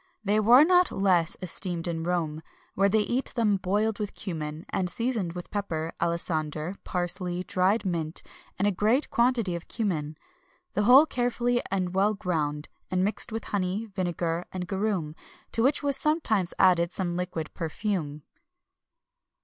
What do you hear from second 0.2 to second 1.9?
[XXI 266] They were not less esteemed